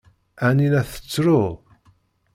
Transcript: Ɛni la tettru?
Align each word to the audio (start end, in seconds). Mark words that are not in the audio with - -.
Ɛni 0.47 0.67
la 0.71 0.81
tettru? 0.91 1.41